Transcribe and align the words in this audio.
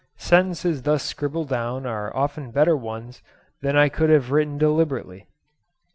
Sentences 0.17 0.81
thus 0.81 1.03
scribbled 1.03 1.49
down 1.49 1.85
are 1.85 2.11
often 2.17 2.49
better 2.49 2.75
ones 2.75 3.21
than 3.61 3.77
I 3.77 3.87
could 3.87 4.09
have 4.09 4.31
written 4.31 4.57
deliberately. 4.57 5.27